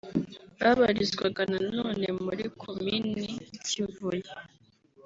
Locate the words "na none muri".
1.51-2.43